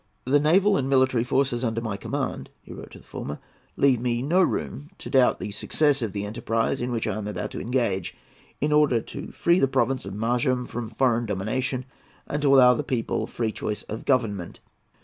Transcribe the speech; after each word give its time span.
"The 0.25 0.39
naval 0.39 0.77
and 0.77 0.89
military 0.89 1.23
forces 1.23 1.63
under 1.63 1.79
my 1.79 1.95
command," 1.95 2.49
he 2.63 2.73
wrote 2.73 2.89
to 2.93 2.97
the 2.97 3.05
former, 3.05 3.37
"leave 3.77 4.01
me 4.01 4.23
no 4.23 4.41
room 4.41 4.89
to 4.97 5.11
doubt 5.11 5.39
the 5.39 5.51
success 5.51 6.01
of 6.01 6.11
the 6.11 6.25
enterprise 6.25 6.81
in 6.81 6.91
which 6.91 7.05
I 7.05 7.15
am 7.17 7.27
about 7.27 7.51
to 7.51 7.61
engage, 7.61 8.15
in 8.59 8.71
order 8.71 8.99
to 8.99 9.31
free 9.31 9.59
the 9.59 9.67
province 9.67 10.03
of 10.03 10.15
Maranham 10.15 10.65
from 10.65 10.89
foreign 10.89 11.27
domination, 11.27 11.85
and 12.25 12.41
to 12.41 12.51
allow 12.55 12.73
the 12.73 12.83
people 12.83 13.27
free 13.27 13.51
choice 13.51 13.83
of 13.83 14.05
government. 14.05 14.59